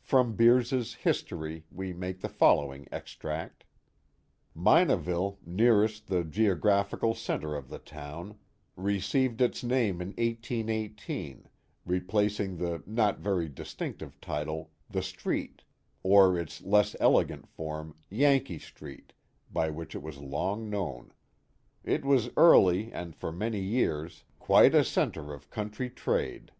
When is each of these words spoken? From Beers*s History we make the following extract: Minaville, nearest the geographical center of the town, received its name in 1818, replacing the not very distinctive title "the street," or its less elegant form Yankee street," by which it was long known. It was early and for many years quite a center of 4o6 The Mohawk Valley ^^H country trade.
From 0.00 0.36
Beers*s 0.36 0.94
History 0.94 1.64
we 1.68 1.92
make 1.92 2.20
the 2.20 2.28
following 2.28 2.86
extract: 2.92 3.64
Minaville, 4.56 5.38
nearest 5.44 6.06
the 6.06 6.22
geographical 6.22 7.16
center 7.16 7.56
of 7.56 7.68
the 7.68 7.80
town, 7.80 8.38
received 8.76 9.40
its 9.40 9.64
name 9.64 10.00
in 10.00 10.10
1818, 10.10 11.48
replacing 11.84 12.58
the 12.58 12.84
not 12.86 13.18
very 13.18 13.48
distinctive 13.48 14.20
title 14.20 14.70
"the 14.88 15.02
street," 15.02 15.62
or 16.04 16.38
its 16.38 16.62
less 16.62 16.94
elegant 17.00 17.48
form 17.48 17.96
Yankee 18.08 18.60
street," 18.60 19.12
by 19.52 19.68
which 19.68 19.96
it 19.96 20.02
was 20.04 20.18
long 20.18 20.70
known. 20.70 21.12
It 21.82 22.04
was 22.04 22.30
early 22.36 22.92
and 22.92 23.16
for 23.16 23.32
many 23.32 23.60
years 23.60 24.22
quite 24.38 24.76
a 24.76 24.84
center 24.84 25.22
of 25.22 25.22
4o6 25.24 25.24
The 25.24 25.24
Mohawk 25.24 25.42
Valley 25.42 25.46
^^H 25.46 25.50
country 25.50 25.90
trade. 25.90 26.52